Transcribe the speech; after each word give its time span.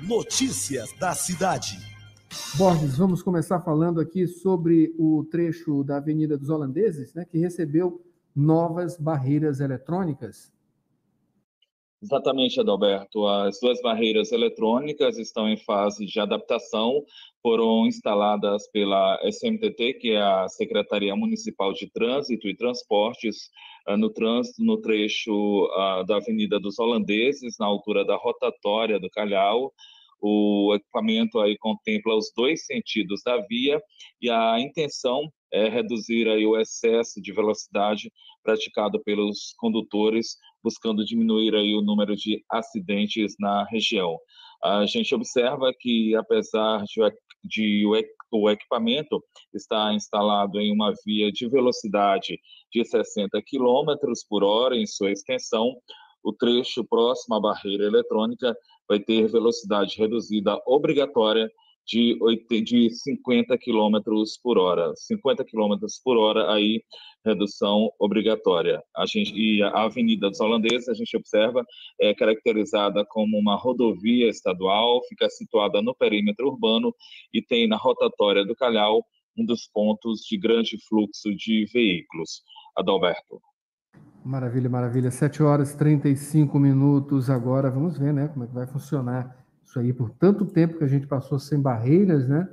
Notícias 0.00 0.92
da 1.00 1.12
cidade. 1.12 1.76
Borges, 2.56 2.96
vamos 2.96 3.20
começar 3.20 3.60
falando 3.60 4.00
aqui 4.00 4.28
sobre 4.28 4.94
o 4.96 5.24
trecho 5.24 5.82
da 5.82 5.96
Avenida 5.96 6.38
dos 6.38 6.50
Holandeses, 6.50 7.12
né, 7.14 7.24
que 7.24 7.36
recebeu 7.36 8.00
novas 8.34 8.96
barreiras 8.96 9.58
eletrônicas. 9.58 10.52
Exatamente, 12.00 12.60
Adalberto. 12.60 13.26
As 13.26 13.58
duas 13.60 13.82
barreiras 13.82 14.30
eletrônicas 14.30 15.18
estão 15.18 15.48
em 15.48 15.56
fase 15.56 16.06
de 16.06 16.20
adaptação, 16.20 17.04
foram 17.42 17.86
instaladas 17.86 18.70
pela 18.70 19.18
SMTT, 19.24 19.94
que 19.94 20.10
é 20.12 20.22
a 20.22 20.46
Secretaria 20.48 21.16
Municipal 21.16 21.72
de 21.72 21.90
Trânsito 21.90 22.46
e 22.46 22.56
Transportes, 22.56 23.50
ah, 23.84 23.96
no 23.96 24.10
trânsito 24.10 24.62
no 24.62 24.80
trecho 24.80 25.68
ah, 25.74 26.04
da 26.06 26.16
Avenida 26.18 26.60
dos 26.60 26.78
Holandeses, 26.78 27.56
na 27.58 27.66
altura 27.66 28.04
da 28.04 28.16
rotatória 28.16 29.00
do 29.00 29.10
Calhau. 29.10 29.72
O 30.20 30.74
equipamento 30.76 31.40
aí 31.40 31.56
contempla 31.58 32.16
os 32.16 32.32
dois 32.36 32.64
sentidos 32.64 33.22
da 33.24 33.38
via 33.48 33.80
e 34.20 34.30
a 34.30 34.60
intenção 34.60 35.32
é 35.52 35.68
reduzir 35.68 36.28
aí 36.28 36.46
o 36.46 36.58
excesso 36.58 37.20
de 37.20 37.32
velocidade 37.32 38.12
praticado 38.42 39.02
pelos 39.02 39.54
condutores, 39.58 40.36
buscando 40.62 41.04
diminuir 41.04 41.54
aí 41.54 41.74
o 41.74 41.82
número 41.82 42.14
de 42.16 42.44
acidentes 42.50 43.34
na 43.38 43.64
região. 43.64 44.18
A 44.62 44.86
gente 44.86 45.14
observa 45.14 45.72
que, 45.78 46.14
apesar 46.16 46.82
de, 46.84 47.00
de 47.44 47.86
o 48.30 48.50
equipamento 48.50 49.22
estar 49.54 49.94
instalado 49.94 50.60
em 50.60 50.72
uma 50.72 50.92
via 51.04 51.30
de 51.30 51.48
velocidade 51.48 52.38
de 52.72 52.84
60 52.84 53.40
km 53.42 53.94
por 54.28 54.42
hora 54.42 54.76
em 54.76 54.86
sua 54.86 55.12
extensão, 55.12 55.76
o 56.22 56.32
trecho 56.32 56.84
próximo 56.84 57.36
à 57.36 57.40
barreira 57.40 57.84
eletrônica 57.84 58.56
vai 58.88 58.98
ter 58.98 59.28
velocidade 59.28 59.96
reduzida 59.96 60.60
obrigatória 60.66 61.50
de, 61.88 62.18
8, 62.20 62.62
de 62.62 62.90
50 62.90 63.56
km 63.56 63.98
por 64.42 64.58
hora. 64.58 64.92
50 64.94 65.42
km 65.44 65.74
por 66.04 66.18
hora, 66.18 66.52
aí, 66.52 66.82
redução 67.24 67.90
obrigatória. 67.98 68.82
A 68.94 69.06
gente, 69.06 69.32
e 69.34 69.62
a 69.62 69.84
Avenida 69.84 70.28
dos 70.28 70.38
Holandeses, 70.38 70.88
a 70.88 70.94
gente 70.94 71.16
observa, 71.16 71.64
é 71.98 72.14
caracterizada 72.14 73.04
como 73.08 73.38
uma 73.38 73.56
rodovia 73.56 74.28
estadual, 74.28 75.00
fica 75.08 75.28
situada 75.30 75.80
no 75.80 75.94
perímetro 75.94 76.48
urbano 76.48 76.94
e 77.32 77.40
tem 77.40 77.66
na 77.66 77.76
rotatória 77.76 78.44
do 78.44 78.54
Calhau 78.54 79.02
um 79.36 79.46
dos 79.46 79.66
pontos 79.72 80.20
de 80.28 80.36
grande 80.36 80.76
fluxo 80.88 81.34
de 81.34 81.66
veículos. 81.72 82.42
Adalberto. 82.76 83.40
Maravilha, 84.24 84.68
maravilha. 84.68 85.10
7 85.10 85.42
horas 85.42 85.72
e 85.72 85.78
35 85.78 86.58
minutos 86.58 87.30
agora. 87.30 87.70
Vamos 87.70 87.96
ver, 87.96 88.12
né, 88.12 88.28
como 88.28 88.44
é 88.44 88.46
que 88.46 88.54
vai 88.54 88.66
funcionar 88.66 89.47
isso 89.68 89.78
aí 89.78 89.92
por 89.92 90.08
tanto 90.08 90.46
tempo 90.46 90.78
que 90.78 90.84
a 90.84 90.88
gente 90.88 91.06
passou 91.06 91.38
sem 91.38 91.60
barreiras, 91.60 92.26
né? 92.26 92.48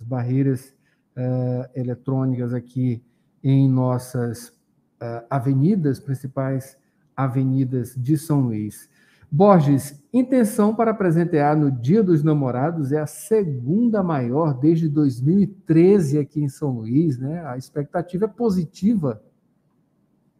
As 0.00 0.06
barreiras 0.06 0.74
uh, 1.16 1.70
eletrônicas 1.76 2.52
aqui 2.52 3.00
em 3.42 3.70
nossas 3.70 4.48
uh, 4.48 5.24
avenidas, 5.30 6.00
principais 6.00 6.76
avenidas 7.16 7.94
de 7.96 8.18
São 8.18 8.40
Luís. 8.40 8.90
Borges, 9.30 10.02
intenção 10.12 10.74
para 10.74 10.92
presentear 10.92 11.56
no 11.56 11.70
Dia 11.70 12.02
dos 12.02 12.24
Namorados 12.24 12.90
é 12.90 12.98
a 12.98 13.06
segunda 13.06 14.02
maior 14.02 14.52
desde 14.52 14.88
2013 14.88 16.18
aqui 16.18 16.42
em 16.42 16.48
São 16.48 16.72
Luís, 16.72 17.16
né? 17.16 17.46
A 17.46 17.56
expectativa 17.56 18.24
é 18.24 18.28
positiva 18.28 19.22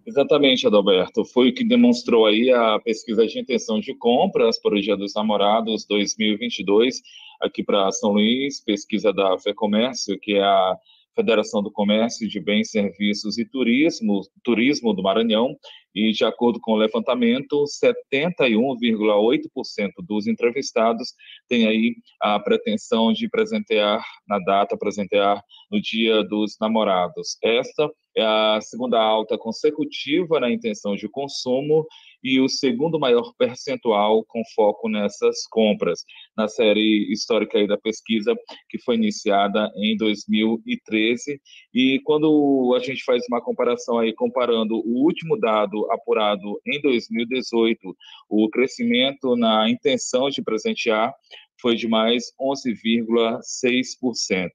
Exatamente, 0.06 0.66
Adalberto. 0.66 1.24
Foi 1.24 1.48
o 1.48 1.54
que 1.54 1.64
demonstrou 1.64 2.26
aí 2.26 2.50
a 2.52 2.78
pesquisa 2.78 3.26
de 3.26 3.40
intenção 3.40 3.80
de 3.80 3.92
compras 3.92 4.56
para 4.60 4.76
o 4.76 4.80
Dia 4.80 4.96
dos 4.96 5.12
Namorados 5.14 5.84
2022 5.84 7.02
aqui 7.40 7.62
para 7.64 7.90
São 7.90 8.12
Luís, 8.12 8.60
pesquisa 8.60 9.12
da 9.12 9.36
FEComércio, 9.38 10.18
que 10.18 10.34
é 10.34 10.42
a 10.42 10.76
Federação 11.16 11.60
do 11.62 11.72
Comércio 11.72 12.28
de 12.28 12.38
Bens, 12.38 12.70
Serviços 12.70 13.38
e 13.38 13.44
Turismo, 13.44 14.20
Turismo 14.44 14.92
do 14.92 15.02
Maranhão, 15.02 15.56
e 15.94 16.12
de 16.12 16.26
acordo 16.26 16.60
com 16.60 16.72
o 16.72 16.76
levantamento, 16.76 17.64
71,8% 17.82 19.92
dos 20.06 20.26
entrevistados 20.26 21.14
têm 21.48 21.66
aí 21.66 21.96
a 22.20 22.38
pretensão 22.38 23.14
de 23.14 23.30
presentear 23.30 24.04
na 24.28 24.38
data, 24.38 24.76
presentear 24.76 25.42
no 25.70 25.80
Dia 25.80 26.22
dos 26.22 26.58
Namorados. 26.60 27.38
Esta 27.42 27.90
é 28.14 28.22
a 28.22 28.60
segunda 28.60 29.00
alta 29.00 29.38
consecutiva 29.38 30.38
na 30.38 30.50
intenção 30.50 30.94
de 30.94 31.08
consumo 31.08 31.86
e 32.26 32.40
o 32.40 32.48
segundo 32.48 32.98
maior 32.98 33.32
percentual 33.38 34.24
com 34.24 34.42
foco 34.52 34.88
nessas 34.88 35.46
compras, 35.46 36.04
na 36.36 36.48
série 36.48 37.06
histórica 37.12 37.56
aí 37.56 37.68
da 37.68 37.78
pesquisa, 37.78 38.34
que 38.68 38.80
foi 38.80 38.96
iniciada 38.96 39.70
em 39.76 39.96
2013. 39.96 41.40
E 41.72 42.00
quando 42.02 42.74
a 42.76 42.80
gente 42.80 43.04
faz 43.04 43.22
uma 43.28 43.40
comparação 43.40 44.00
aí, 44.00 44.12
comparando 44.12 44.74
o 44.74 45.04
último 45.04 45.38
dado 45.38 45.88
apurado 45.92 46.60
em 46.66 46.80
2018, 46.80 47.96
o 48.28 48.50
crescimento 48.50 49.36
na 49.36 49.70
intenção 49.70 50.28
de 50.28 50.42
presentear 50.42 51.14
foi 51.60 51.76
de 51.76 51.86
mais 51.86 52.32
11,6%. 52.40 54.50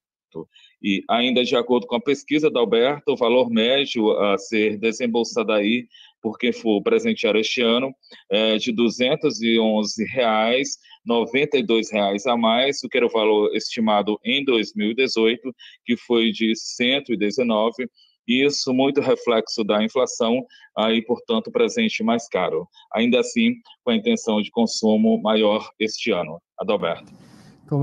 E 0.81 1.03
ainda 1.09 1.43
de 1.43 1.55
acordo 1.55 1.85
com 1.85 1.95
a 1.95 2.01
pesquisa 2.01 2.49
da 2.49 2.59
Alberto, 2.59 3.13
o 3.13 3.17
valor 3.17 3.49
médio 3.49 4.11
a 4.17 4.37
ser 4.37 4.77
desembolsado 4.77 5.51
aí 5.51 5.87
por 6.21 6.37
quem 6.37 6.51
for 6.51 6.81
presentear 6.81 7.35
este 7.35 7.61
ano 7.61 7.93
é 8.29 8.57
de 8.57 8.71
211 8.71 10.03
reais, 10.05 10.77
R$ 11.07 11.81
reais 11.91 12.25
a 12.27 12.37
mais 12.37 12.79
do 12.81 12.89
que 12.89 12.97
era 12.97 13.05
o 13.05 13.11
valor 13.11 13.55
estimado 13.55 14.19
em 14.23 14.43
2018, 14.43 15.53
que 15.85 15.97
foi 15.97 16.31
de 16.31 16.53
119 16.55 17.87
isso 18.27 18.73
muito 18.73 19.01
reflexo 19.01 19.63
da 19.63 19.83
inflação 19.83 20.45
aí, 20.77 21.03
portanto, 21.03 21.51
presente 21.51 22.03
mais 22.03 22.27
caro. 22.29 22.67
Ainda 22.93 23.19
assim, 23.19 23.55
com 23.83 23.91
a 23.91 23.95
intenção 23.95 24.41
de 24.41 24.51
consumo 24.51 25.21
maior 25.21 25.69
este 25.79 26.11
ano. 26.11 26.41
Adalberto. 26.57 27.30